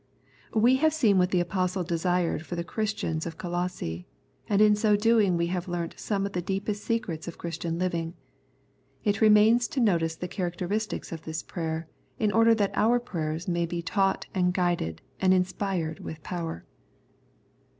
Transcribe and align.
We 0.55 0.77
have 0.77 0.95
seen 0.95 1.19
what 1.19 1.29
the 1.29 1.41
Apostle 1.41 1.83
desired 1.83 2.43
for 2.43 2.55
the 2.55 2.63
Christians 2.63 3.27
of 3.27 3.37
Colosse, 3.37 4.03
and 4.49 4.59
in 4.59 4.75
so 4.75 4.95
doing 4.95 5.37
we 5.37 5.45
have 5.53 5.67
learnt 5.67 5.93
some 5.99 6.25
of 6.25 6.33
the 6.33 6.41
deepest 6.41 6.83
secrets 6.83 7.27
of 7.27 7.37
Christian 7.37 7.77
living. 7.77 8.15
It 9.03 9.21
remains 9.21 9.67
to 9.67 9.79
notice 9.79 10.15
the 10.15 10.27
characteristics 10.27 11.11
of 11.11 11.21
this 11.21 11.43
prayer, 11.43 11.87
in 12.17 12.31
order 12.31 12.55
that 12.55 12.71
our 12.73 12.99
prayers 12.99 13.47
may 13.47 13.67
be 13.67 13.83
taught 13.83 14.25
and 14.33 14.55
guided 14.55 15.03
and 15.19 15.35
inspired 15.35 15.99
with 15.99 16.23
power. 16.23 16.65